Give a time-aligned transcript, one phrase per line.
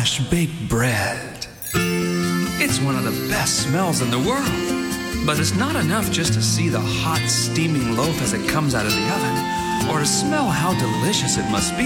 [0.00, 1.46] Fresh baked bread.
[1.74, 5.26] It's one of the best smells in the world.
[5.26, 8.86] But it's not enough just to see the hot, steaming loaf as it comes out
[8.86, 11.84] of the oven, or to smell how delicious it must be.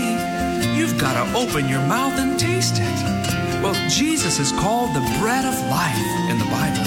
[0.78, 2.98] You've got to open your mouth and taste it.
[3.60, 5.98] Well, Jesus is called the bread of life
[6.30, 6.86] in the Bible.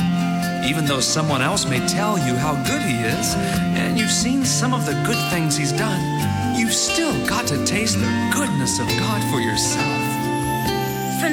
[0.63, 3.35] Even though someone else may tell you how good he is,
[3.75, 7.99] and you've seen some of the good things he's done, you've still got to taste
[7.99, 10.06] the goodness of God for yourself.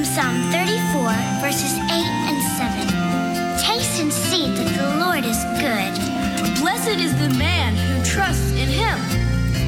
[0.04, 1.90] From Psalm 34, verses 8
[2.28, 3.64] and 7.
[3.64, 5.94] Taste and see that the Lord is good.
[6.60, 8.98] Blessed is the man who trusts in him.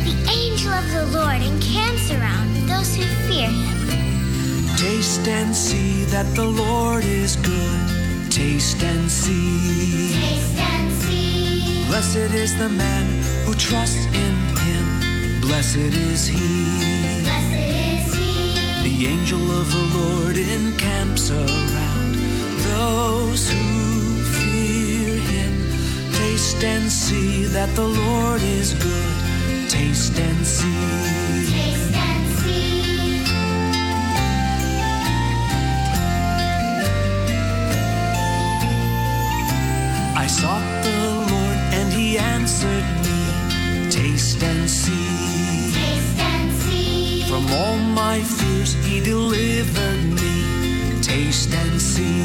[0.04, 4.76] The angel of the Lord encamps around those who fear him.
[4.76, 8.30] Taste and see that the Lord is good.
[8.30, 10.12] Taste and see.
[10.20, 11.86] Taste and see.
[11.86, 13.06] Blessed is the man
[13.46, 15.40] who trusts in him.
[15.40, 17.05] Blessed is he.
[18.86, 19.06] Blessed is he.
[19.06, 22.14] The angel of the Lord encamps around
[22.58, 25.54] those who fear him.
[26.12, 29.68] Taste and see that the Lord is good.
[29.68, 30.66] Taste and see.
[31.52, 33.24] Taste and see.
[40.16, 43.90] I sought the Lord and he answered me.
[43.90, 45.45] Taste and see.
[47.36, 47.52] Taste and see.
[47.52, 51.02] From all my fears he delivered me.
[51.02, 52.24] Taste and see.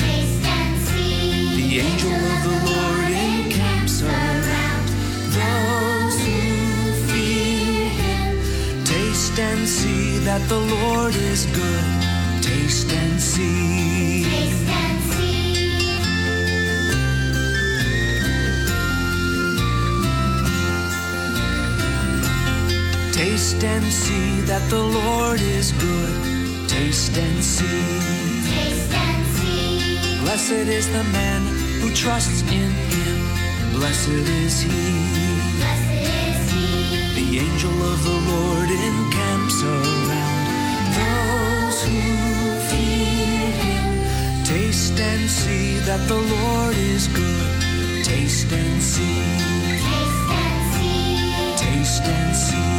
[0.00, 1.56] Taste and see.
[1.56, 4.86] The angel of the Lord encamps around
[5.38, 6.40] those who
[7.06, 8.84] fear him.
[8.84, 11.84] Taste and see that the Lord is good.
[12.42, 14.24] Taste and see.
[14.24, 14.69] Taste
[23.20, 26.70] Taste and see that the Lord is good.
[26.70, 27.84] Taste and see.
[28.48, 30.20] Taste and see.
[30.22, 31.42] Blessed is the man
[31.82, 33.18] who trusts in him.
[33.76, 34.70] Blessed is he.
[35.60, 36.68] Blessed is he.
[37.18, 42.00] The angel of the Lord encamps around those who
[42.70, 44.44] fear him.
[44.46, 48.02] Taste and see that the Lord is good.
[48.02, 49.20] Taste and see.
[49.84, 51.64] Taste and see.
[51.64, 52.69] Taste and see.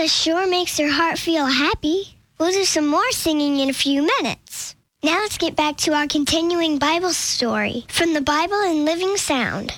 [0.00, 2.16] About sure makes your heart feel happy.
[2.38, 4.74] We'll do some more singing in a few minutes.
[5.02, 9.74] Now let's get back to our continuing Bible story from the Bible in Living Sound.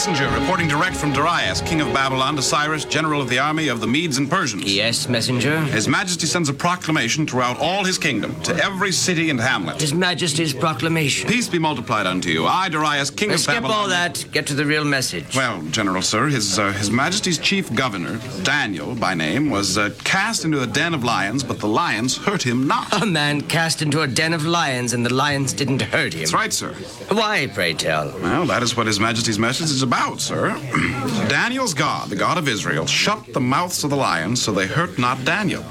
[0.00, 3.82] Messenger reporting direct from Darius, king of Babylon, to Cyrus, general of the army of
[3.82, 4.64] the Medes and Persians.
[4.64, 5.60] Yes, messenger.
[5.60, 9.78] His Majesty sends a proclamation throughout all his kingdom, to every city and hamlet.
[9.78, 11.28] His Majesty's proclamation.
[11.28, 12.46] Peace be multiplied unto you.
[12.46, 13.62] I, Darius, king of Babylon.
[13.62, 14.24] Skip all that.
[14.32, 15.36] Get to the real message.
[15.36, 20.46] Well, General, sir, his uh, His Majesty's chief governor, Daniel by name, was uh, cast
[20.46, 23.02] into a den of lions, but the lions hurt him not.
[23.02, 26.20] A man cast into a den of lions, and the lions didn't hurt him.
[26.20, 26.72] That's right, sir.
[27.10, 28.18] Why, pray tell?
[28.22, 29.89] Well, that is what His Majesty's message is about,
[30.20, 30.50] sir.
[31.28, 34.98] Daniel's God, the God of Israel, shut the mouths of the lions so they hurt
[34.98, 35.64] not Daniel.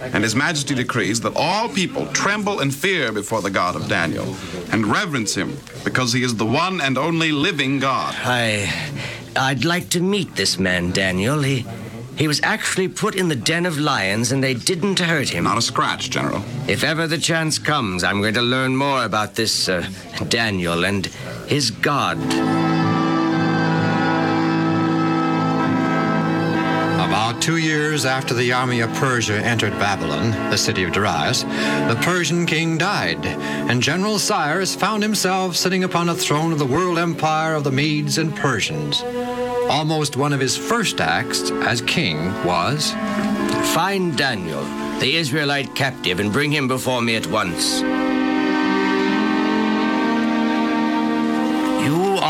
[0.00, 4.36] And His Majesty decrees that all people tremble and fear before the God of Daniel
[4.70, 8.14] and reverence him because he is the one and only living God.
[8.18, 8.72] I.
[9.34, 11.40] I'd like to meet this man, Daniel.
[11.42, 11.66] He.
[12.16, 15.44] He was actually put in the den of lions, and they didn't hurt him.
[15.44, 16.42] Not a scratch, General.
[16.66, 19.86] If ever the chance comes, I'm going to learn more about this uh,
[20.28, 21.04] Daniel and
[21.46, 22.16] his God.
[27.46, 32.44] Two years after the army of Persia entered Babylon, the city of Darius, the Persian
[32.44, 37.54] king died, and General Cyrus found himself sitting upon the throne of the world empire
[37.54, 39.00] of the Medes and Persians.
[39.70, 42.90] Almost one of his first acts as king was
[43.74, 44.64] Find Daniel,
[44.98, 47.80] the Israelite captive, and bring him before me at once.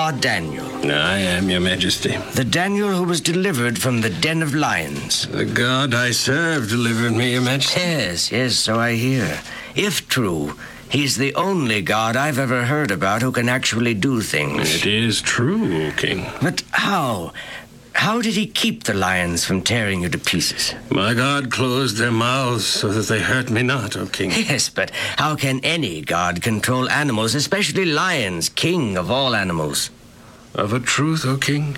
[0.06, 2.17] Are Daniel, I am, Your Majesty.
[2.35, 5.26] the Daniel who was delivered from the den of lions.
[5.26, 7.81] The God I serve delivered me, Your Majesty.
[7.81, 9.40] Yes, yes, so I hear.
[9.75, 10.54] If true,
[10.88, 14.76] he's the only God I've ever heard about who can actually do things.
[14.76, 16.25] It is true, King.
[16.40, 17.33] But how?
[17.95, 20.75] How did he keep the lions from tearing you to pieces?
[20.90, 24.31] My God closed their mouths so that they hurt me not, O King.
[24.31, 29.90] Yes, but how can any god control animals, especially lions, king of all animals?
[30.57, 31.77] Of a truth, O King,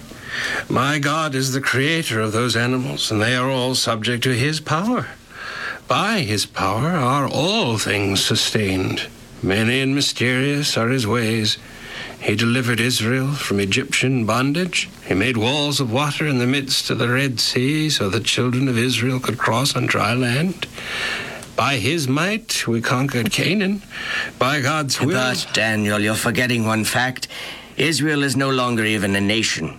[0.69, 4.61] my God is the creator of those animals, and they are all subject to his
[4.61, 5.09] power.
[5.89, 9.09] By his power are all things sustained.
[9.43, 11.59] Many and mysterious are his ways.
[12.21, 14.89] He delivered Israel from Egyptian bondage.
[15.07, 18.69] He made walls of water in the midst of the Red Sea so the children
[18.69, 20.69] of Israel could cross on dry land.
[21.57, 23.83] By his might, we conquered Canaan.
[24.39, 25.15] By God's will.
[25.15, 27.27] But, Daniel, you're forgetting one fact.
[27.79, 29.79] Israel is no longer even a nation.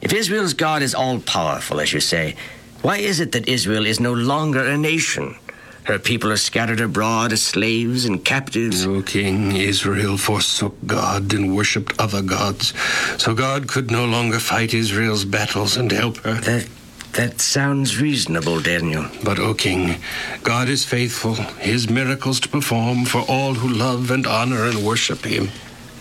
[0.00, 2.34] If Israel's God is all powerful, as you say,
[2.82, 5.36] why is it that Israel is no longer a nation?
[5.84, 8.86] Her people are scattered abroad as slaves and captives.
[8.86, 12.74] O king, Israel forsook God and worshipped other gods,
[13.18, 16.34] so God could no longer fight Israel's battles and help her.
[16.34, 16.68] That
[17.12, 19.06] that sounds reasonable, Daniel.
[19.24, 19.96] But, O king,
[20.44, 25.24] God is faithful, his miracles to perform for all who love and honor and worship
[25.24, 25.50] him.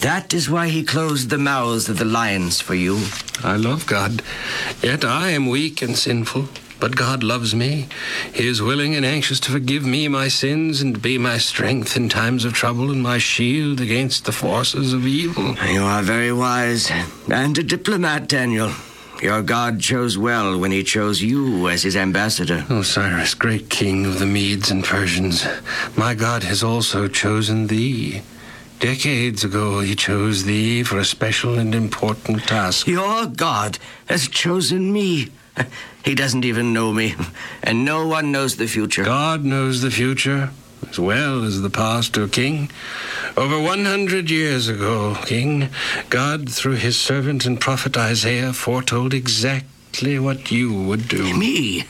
[0.01, 3.05] That is why he closed the mouths of the lions for you.
[3.43, 4.21] I love God,
[4.81, 6.47] yet I am weak and sinful.
[6.79, 7.89] But God loves me.
[8.33, 12.07] He is willing and anxious to forgive me my sins and be my strength in
[12.07, 15.55] times of trouble and my shield against the forces of evil.
[15.67, 16.89] You are very wise
[17.29, 18.71] and a diplomat, Daniel.
[19.21, 22.65] Your God chose well when he chose you as his ambassador.
[22.69, 25.45] Oh, Cyrus, great king of the Medes and Persians,
[25.97, 28.21] my God has also chosen thee.
[28.79, 32.87] Decades ago, he chose thee for a special and important task.
[32.87, 35.29] Your God has chosen me.
[36.01, 37.15] He doesn't even know me,
[37.63, 39.03] and no one knows the future.
[39.03, 40.49] God knows the future
[40.89, 42.71] as well as the past, O king.
[43.35, 45.69] Over 100 years ago, king,
[46.09, 51.37] God, through his servant and prophet Isaiah, foretold exactly what you would do.
[51.37, 51.83] Me?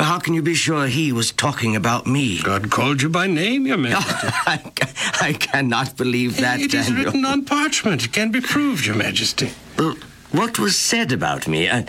[0.00, 2.40] How can you be sure he was talking about me?
[2.40, 4.28] God called you by name, your majesty.
[4.46, 4.72] I,
[5.20, 8.04] I cannot believe that, it is written on parchment.
[8.06, 9.50] It can be proved, your majesty.
[9.78, 9.96] Well,
[10.32, 11.68] what was said about me?
[11.68, 11.82] Uh,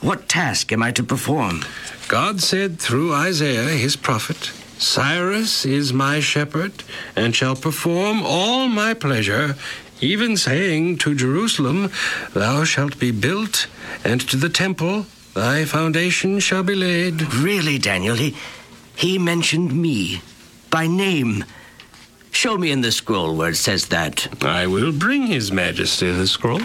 [0.00, 1.64] what task am I to perform?
[2.08, 6.82] God said through Isaiah, his prophet, Cyrus is my shepherd,
[7.14, 9.54] and shall perform all my pleasure,
[10.00, 11.90] even saying to Jerusalem,
[12.32, 13.68] Thou shalt be built,
[14.04, 17.34] and to the temple, thy foundation shall be laid.
[17.34, 18.36] Really, Daniel, he,
[18.96, 20.22] he mentioned me
[20.70, 21.44] by name.
[22.30, 24.42] Show me in the scroll where it says that.
[24.42, 26.60] I will bring his majesty the scroll.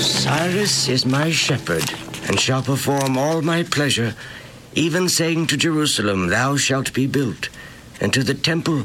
[0.00, 1.90] Cyrus is my shepherd,
[2.28, 4.14] and shall perform all my pleasure,
[4.74, 7.48] even saying to Jerusalem, Thou shalt be built,
[8.00, 8.84] and to the temple,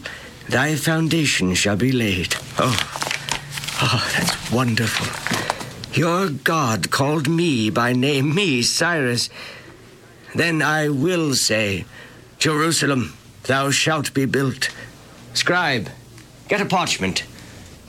[0.49, 2.35] Thy foundation shall be laid.
[2.59, 2.77] Oh,
[3.81, 5.07] oh, that's wonderful.
[5.93, 9.29] Your God called me by name, me, Cyrus.
[10.35, 11.85] Then I will say,
[12.39, 14.69] Jerusalem, thou shalt be built.
[15.33, 15.89] Scribe,
[16.49, 17.23] get a parchment.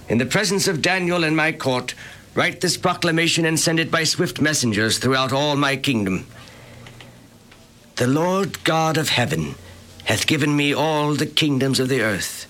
[0.09, 1.95] In the presence of Daniel and my court,
[2.35, 6.27] write this proclamation and send it by swift messengers throughout all my kingdom.
[7.97, 9.55] The Lord God of heaven
[10.05, 12.47] hath given me all the kingdoms of the earth,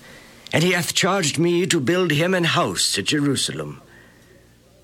[0.51, 3.81] and he hath charged me to build him an house at Jerusalem.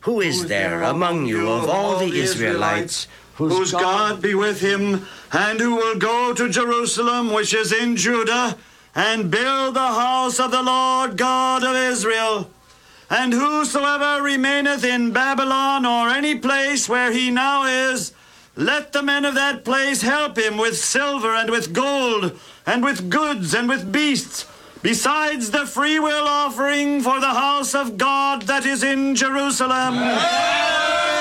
[0.02, 5.60] Who is there among you of all the Israelites whose God be with him, and
[5.60, 8.58] who will go to Jerusalem, which is in Judah,
[8.94, 12.52] and build the house of the Lord God of Israel?
[13.10, 18.14] And whosoever remaineth in Babylon or any place where he now is,
[18.56, 23.10] let the men of that place help him with silver and with gold, and with
[23.10, 24.46] goods and with beasts,
[24.82, 29.96] besides the freewill offering for the house of God that is in Jerusalem.
[29.96, 31.21] We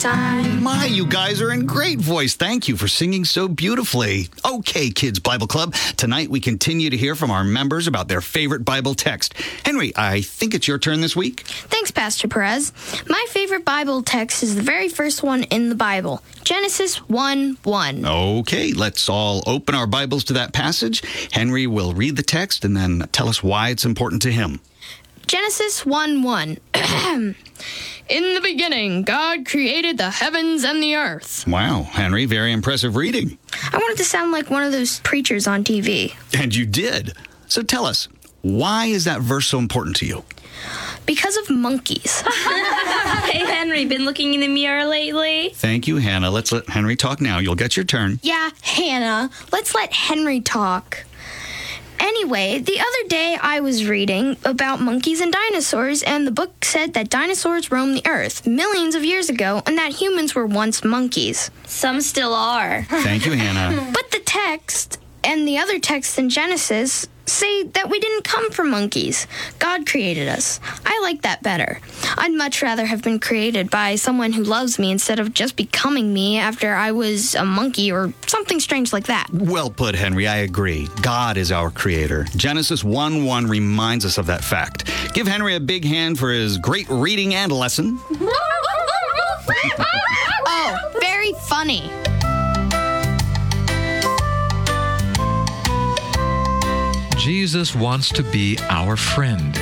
[0.00, 0.62] Time.
[0.62, 2.34] My, you guys are in great voice.
[2.34, 4.28] Thank you for singing so beautifully.
[4.44, 5.74] Okay, Kids Bible Club.
[5.96, 9.34] Tonight we continue to hear from our members about their favorite Bible text.
[9.62, 11.40] Henry, I think it's your turn this week.
[11.40, 12.72] Thanks, Pastor Perez.
[13.08, 18.06] My favorite Bible text is the very first one in the Bible Genesis 1 1.
[18.06, 21.02] Okay, let's all open our Bibles to that passage.
[21.30, 24.60] Henry will read the text and then tell us why it's important to him.
[25.26, 26.56] Genesis 1 1.
[28.10, 31.44] in the beginning, God created the heavens and the earth.
[31.46, 33.38] Wow, Henry, very impressive reading.
[33.72, 37.12] I wanted to sound like one of those preachers on TV And you did.
[37.46, 38.08] So tell us,
[38.42, 40.24] why is that verse so important to you?
[41.06, 42.20] Because of monkeys.
[42.26, 45.50] hey, Henry, been looking in the mirror lately?
[45.54, 46.30] Thank you, Hannah.
[46.30, 47.38] Let's let Henry talk now.
[47.38, 48.20] You'll get your turn.
[48.22, 51.04] Yeah, Hannah, let's let Henry talk.
[52.00, 56.94] Anyway, the other day I was reading about monkeys and dinosaurs, and the book said
[56.94, 61.50] that dinosaurs roamed the earth millions of years ago and that humans were once monkeys.
[61.66, 62.84] Some still are.
[62.84, 63.92] Thank you, Hannah.
[63.92, 68.70] But the text and the other texts in Genesis say that we didn't come from
[68.70, 69.26] monkeys.
[69.58, 70.60] God created us.
[70.84, 71.80] I like that better.
[72.18, 76.12] I'd much rather have been created by someone who loves me instead of just becoming
[76.12, 79.28] me after I was a monkey or something strange like that.
[79.32, 80.26] Well put, Henry.
[80.26, 80.88] I agree.
[81.02, 82.26] God is our creator.
[82.36, 84.90] Genesis 1 1 reminds us of that fact.
[85.14, 87.98] Give Henry a big hand for his great reading and lesson.
[90.46, 91.90] oh, very funny.
[97.30, 99.56] Jesus wants to be our friend.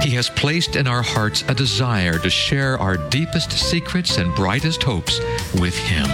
[0.00, 4.80] He has placed in our hearts a desire to share our deepest secrets and brightest
[4.80, 5.18] hopes
[5.58, 6.06] with Him.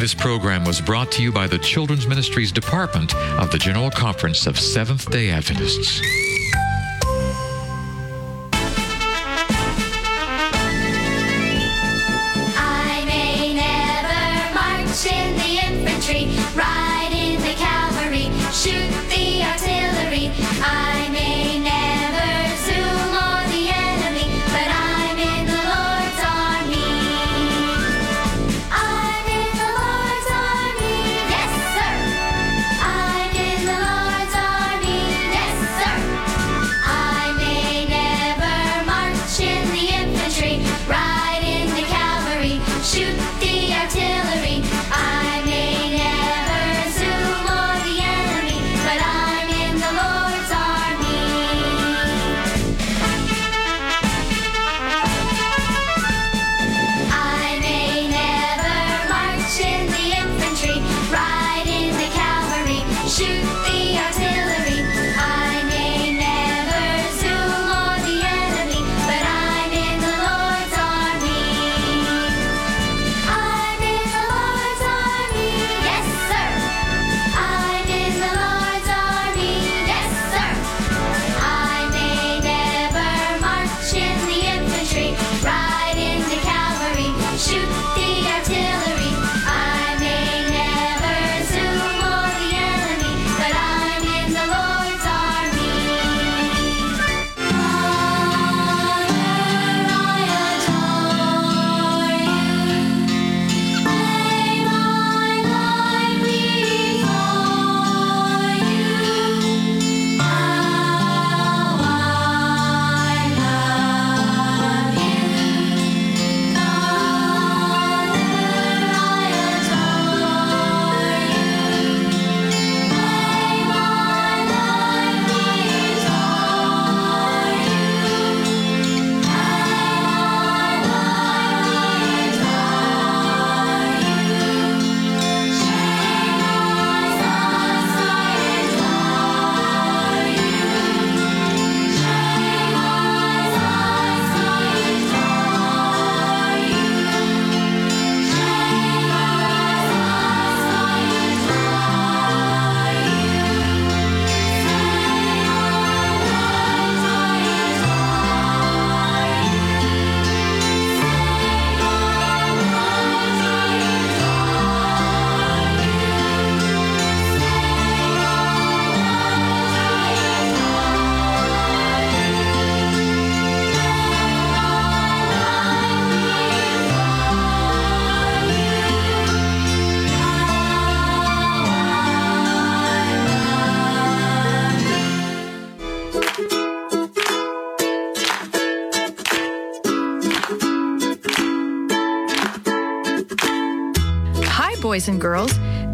[0.00, 4.46] This program was brought to you by the Children's Ministries Department of the General Conference
[4.46, 6.00] of Seventh day Adventists.
[20.32, 20.89] I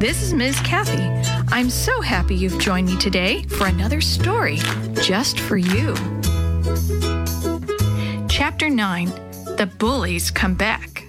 [0.07, 0.61] This is Ms.
[0.61, 1.03] Kathy.
[1.49, 4.59] I'm so happy you've joined me today for another story
[5.03, 5.97] just for you.
[8.29, 9.07] Chapter 9
[9.57, 11.09] The Bullies Come Back.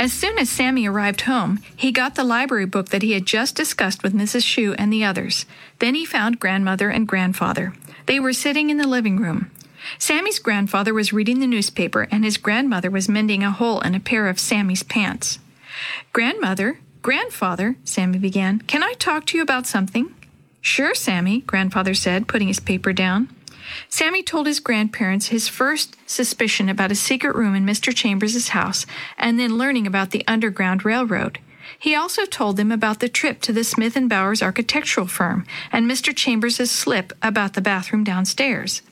[0.00, 3.54] As soon as Sammy arrived home, he got the library book that he had just
[3.54, 4.42] discussed with Mrs.
[4.42, 5.46] Shue and the others.
[5.78, 7.72] Then he found grandmother and grandfather.
[8.06, 9.52] They were sitting in the living room.
[9.96, 14.00] Sammy's grandfather was reading the newspaper, and his grandmother was mending a hole in a
[14.00, 15.38] pair of Sammy's pants.
[16.12, 20.14] Grandmother, grandfather, Sammy began, can I talk to you about something?
[20.60, 23.28] Sure, Sammy, grandfather said, putting his paper down.
[23.88, 27.94] Sammy told his grandparents his first suspicion about a secret room in Mr.
[27.94, 31.38] Chambers' house and then learning about the Underground Railroad.
[31.78, 35.88] He also told them about the trip to the Smith and Bowers architectural firm and
[35.88, 36.16] Mr.
[36.16, 38.82] Chambers' slip about the bathroom downstairs.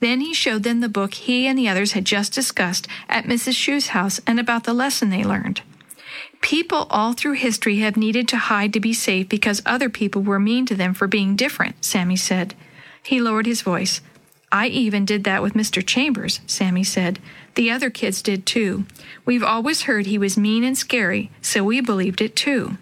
[0.00, 3.54] Then he showed them the book he and the others had just discussed at Mrs.
[3.54, 5.62] Shue's house and about the lesson they learned.
[6.44, 10.38] People all through history have needed to hide to be safe because other people were
[10.38, 12.54] mean to them for being different, Sammy said.
[13.02, 14.02] He lowered his voice.
[14.52, 15.84] I even did that with Mr.
[15.84, 17.18] Chambers, Sammy said.
[17.54, 18.84] The other kids did too.
[19.24, 22.76] We've always heard he was mean and scary, so we believed it too.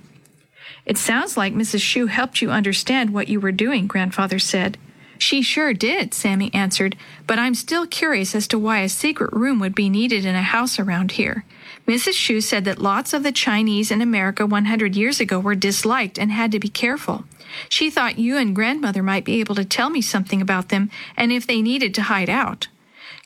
[0.84, 1.82] It sounds like Mrs.
[1.82, 4.76] Shue helped you understand what you were doing, Grandfather said.
[5.18, 6.96] She sure did, Sammy answered,
[7.28, 10.42] but I'm still curious as to why a secret room would be needed in a
[10.42, 11.44] house around here.
[11.86, 12.12] Mrs.
[12.12, 16.30] Shue said that lots of the Chinese in America 100 years ago were disliked and
[16.30, 17.24] had to be careful.
[17.68, 21.32] She thought you and grandmother might be able to tell me something about them and
[21.32, 22.68] if they needed to hide out.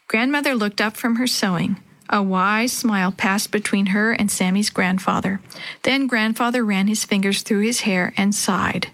[0.08, 1.76] Grandmother looked up from her sewing.
[2.08, 5.40] A wise smile passed between her and Sammy's grandfather.
[5.82, 8.92] Then grandfather ran his fingers through his hair and sighed.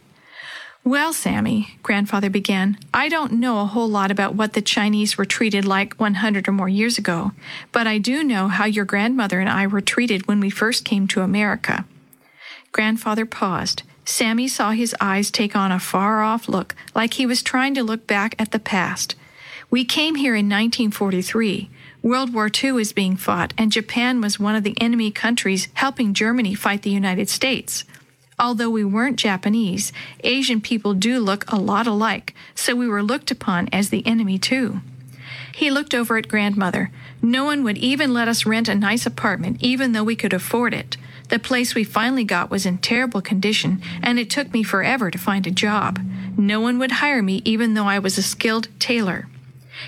[0.85, 5.25] Well, Sammy, grandfather began, I don't know a whole lot about what the Chinese were
[5.25, 7.31] treated like 100 or more years ago,
[7.71, 11.07] but I do know how your grandmother and I were treated when we first came
[11.09, 11.85] to America.
[12.73, 13.85] Grandfather paused.
[14.05, 17.85] Sammy saw his eyes take on a far off look, like he was trying to
[17.85, 19.15] look back at the past.
[19.71, 21.71] We came here in 1943.
[22.03, 26.13] World War II was being fought, and Japan was one of the enemy countries helping
[26.13, 27.85] Germany fight the United States.
[28.39, 29.93] Although we weren't Japanese,
[30.25, 34.39] Asian people do look a lot alike, so we were looked upon as the enemy
[34.39, 34.81] too.
[35.55, 36.91] He looked over at grandmother.
[37.21, 40.75] No one would even let us rent a nice apartment, even though we could afford
[40.75, 40.97] it.
[41.29, 45.19] The place we finally got was in terrible condition, and it took me forever to
[45.19, 46.01] find a job.
[46.37, 49.29] No one would hire me, even though I was a skilled tailor.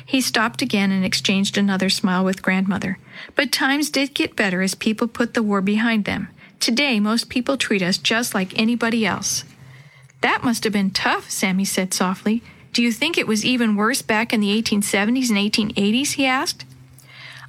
[0.07, 2.99] He stopped again and exchanged another smile with grandmother.
[3.35, 6.29] But times did get better as people put the war behind them.
[6.64, 9.44] Today, most people treat us just like anybody else.
[10.22, 12.42] That must have been tough, Sammy said softly.
[12.72, 16.12] Do you think it was even worse back in the 1870s and 1880s?
[16.12, 16.64] he asked.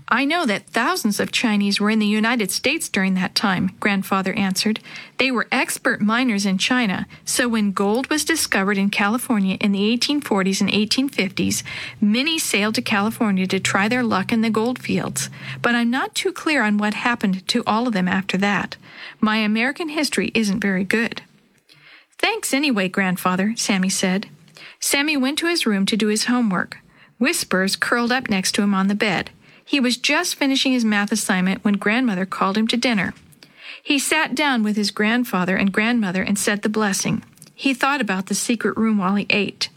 [0.07, 4.33] I know that thousands of Chinese were in the United States during that time, grandfather
[4.33, 4.79] answered.
[5.17, 9.97] They were expert miners in China, so when gold was discovered in California in the
[9.97, 11.63] 1840s and 1850s,
[11.99, 15.31] many sailed to California to try their luck in the gold fields.
[15.63, 18.77] But I'm not too clear on what happened to all of them after that.
[19.19, 21.23] My American history isn't very good.
[22.19, 24.29] Thanks anyway, grandfather, Sammy said.
[24.79, 26.77] Sammy went to his room to do his homework.
[27.17, 29.31] Whispers curled up next to him on the bed.
[29.65, 33.13] He was just finishing his math assignment when grandmother called him to dinner.
[33.81, 37.23] He sat down with his grandfather and grandmother and said the blessing.
[37.53, 39.69] He thought about the secret room while he ate.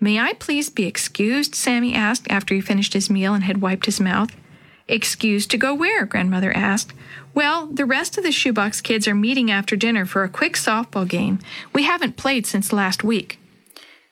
[0.00, 1.54] May I please be excused?
[1.54, 4.34] Sammy asked after he finished his meal and had wiped his mouth.
[4.88, 6.04] Excused to go where?
[6.04, 6.92] grandmother asked.
[7.34, 11.08] Well, the rest of the shoebox kids are meeting after dinner for a quick softball
[11.08, 11.38] game.
[11.72, 13.38] We haven't played since last week.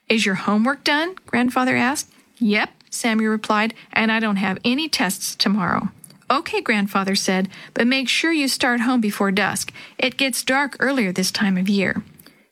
[0.08, 1.16] Is your homework done?
[1.26, 2.12] grandfather asked.
[2.40, 5.90] Yep, Sammy replied, and I don't have any tests tomorrow.
[6.31, 9.72] Okay, grandfather said, but make sure you start home before dusk.
[9.98, 12.03] It gets dark earlier this time of year.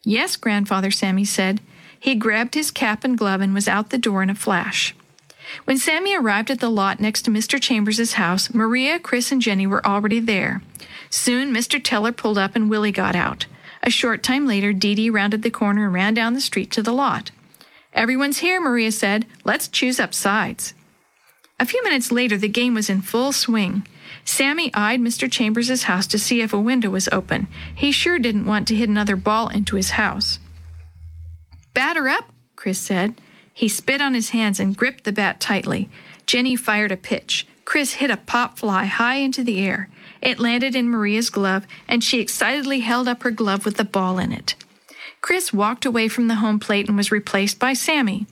[0.04, 1.60] Yes, grandfather, Sammy said.
[1.98, 4.94] He grabbed his cap and glove and was out the door in a flash.
[5.64, 7.60] When Sammy arrived at the lot next to Mr.
[7.60, 10.60] Chambers' house, Maria, Chris, and Jenny were already there.
[11.08, 11.82] Soon Mr.
[11.82, 13.46] Teller pulled up and Willie got out.
[13.82, 16.82] A short time later, Dee Dee rounded the corner and ran down the street to
[16.82, 17.30] the lot.
[17.92, 19.26] Everyone's here, Maria said.
[19.44, 20.74] Let's choose up sides.
[21.60, 23.86] A few minutes later, the game was in full swing.
[24.24, 25.30] Sammy eyed Mr.
[25.30, 27.48] Chambers' house to see if a window was open.
[27.74, 30.38] He sure didn't want to hit another ball into his house.
[31.74, 33.20] Batter up, Chris said.
[33.52, 35.88] He spit on his hands and gripped the bat tightly.
[36.26, 37.46] Jenny fired a pitch.
[37.64, 39.88] Chris hit a pop fly high into the air.
[40.22, 44.18] It landed in Maria's glove, and she excitedly held up her glove with the ball
[44.18, 44.54] in it.
[45.20, 48.26] Chris walked away from the home plate and was replaced by Sammy.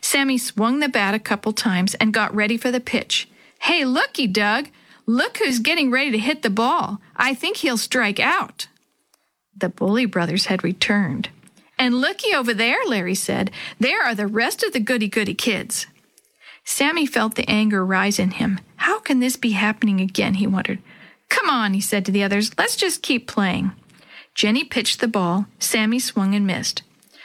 [0.00, 3.28] Sammy swung the bat a couple times and got ready for the pitch.
[3.60, 4.68] Hey, looky, Doug!
[5.06, 7.00] Look who's getting ready to hit the ball.
[7.16, 8.68] I think he'll strike out.
[9.56, 11.30] The Bully brothers had returned.
[11.78, 13.50] And looky over there, Larry said.
[13.78, 15.86] There are the rest of the goody goody kids.
[16.64, 18.60] Sammy felt the anger rise in him.
[18.76, 20.34] How can this be happening again?
[20.34, 20.78] he wondered.
[21.28, 22.50] Come on, he said to the others.
[22.58, 23.72] Let's just keep playing.
[24.34, 25.46] Jenny pitched the ball.
[25.58, 26.82] Sammy swung and missed.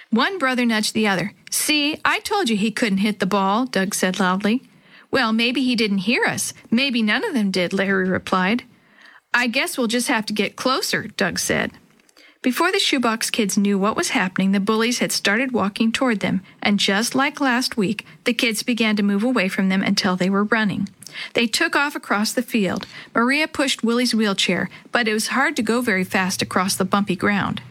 [0.09, 1.33] One brother nudged the other.
[1.49, 4.63] See, I told you he couldn't hit the ball, Doug said loudly.
[5.11, 6.53] Well, maybe he didn't hear us.
[6.69, 8.63] Maybe none of them did, Larry replied.
[9.33, 11.71] I guess we'll just have to get closer, Doug said.
[12.45, 16.41] Before the shoebox kids knew what was happening, the bullies had started walking toward them,
[16.61, 20.29] and just like last week, the kids began to move away from them until they
[20.29, 20.87] were running.
[21.33, 22.85] They took off across the field.
[23.15, 27.15] Maria pushed Willie's wheelchair, but it was hard to go very fast across the bumpy
[27.15, 27.63] ground.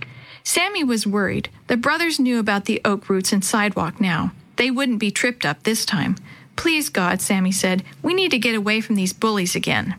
[0.43, 1.51] Sammy was worried.
[1.69, 4.33] The brothers knew about the oak roots and sidewalk now.
[4.57, 6.17] They wouldn't be tripped up this time.
[6.57, 9.95] Please, God, Sammy said, we need to get away from these bullies again.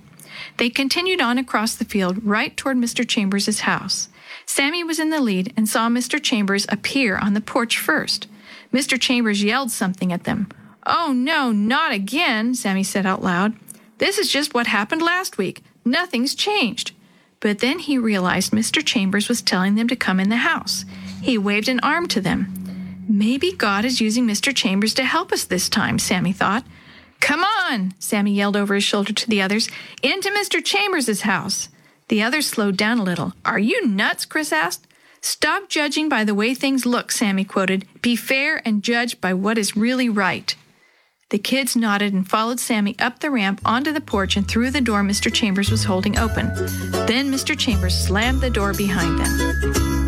[0.57, 3.07] They continued on across the field right toward Mr.
[3.07, 4.09] Chambers' house.
[4.45, 6.21] Sammy was in the lead and saw Mr.
[6.21, 8.27] Chambers appear on the porch first.
[8.73, 8.99] Mr.
[8.99, 10.49] Chambers yelled something at them.
[10.85, 13.55] Oh, no, not again, Sammy said out loud.
[13.97, 15.63] This is just what happened last week.
[15.83, 16.91] Nothing's changed.
[17.39, 18.83] But then he realized Mr.
[18.83, 20.85] Chambers was telling them to come in the house.
[21.21, 22.51] He waved an arm to them.
[23.07, 24.55] Maybe God is using Mr.
[24.55, 26.65] Chambers to help us this time, Sammy thought.
[27.19, 29.69] Come on, Sammy yelled over his shoulder to the others.
[30.03, 30.63] Into Mr.
[30.63, 31.69] Chambers' house.
[32.07, 33.33] The others slowed down a little.
[33.43, 34.25] Are you nuts?
[34.25, 34.87] Chris asked.
[35.21, 37.87] Stop judging by the way things look, Sammy quoted.
[38.01, 40.55] Be fair and judge by what is really right.
[41.31, 44.81] The kids nodded and followed Sammy up the ramp onto the porch and through the
[44.81, 45.33] door Mr.
[45.33, 46.47] Chambers was holding open.
[47.07, 47.57] Then Mr.
[47.57, 50.04] Chambers slammed the door behind them.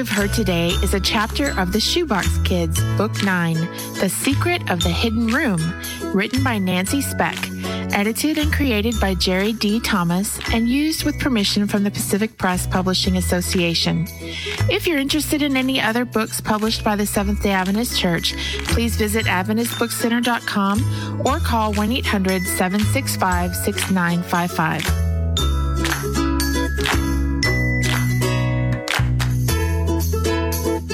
[0.00, 3.54] you have heard today is a chapter of The Shoebox Kids, Book 9,
[3.98, 5.60] The Secret of the Hidden Room,
[6.14, 7.36] written by Nancy Speck,
[7.92, 9.80] edited and created by Jerry D.
[9.80, 14.06] Thomas, and used with permission from the Pacific Press Publishing Association.
[14.70, 18.34] If you're interested in any other books published by the Seventh day Adventist Church,
[18.68, 24.99] please visit AdventistBookCenter.com or call 1 800 765 6955.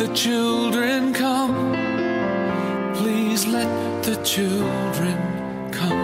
[0.00, 1.74] the children come.
[2.94, 6.00] Please let the children come.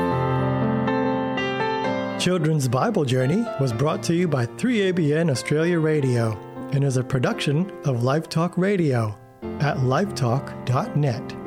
[2.21, 6.37] Children's Bible Journey was brought to you by 3ABN Australia Radio
[6.73, 9.19] and is a production of Life Talk Radio
[9.61, 11.46] at lifetalk.net.